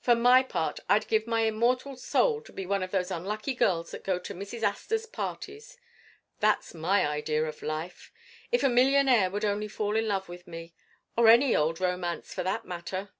[0.00, 3.92] For my part, I'd give my immortal soul to be one of those lucky girls
[3.92, 4.64] that go to Mrs.
[4.64, 5.76] Astor's parties;
[6.40, 8.10] that's my idea of life.
[8.50, 12.64] If a millionaire would only fall in love with me—or any old romance, for that
[12.64, 13.10] matter!"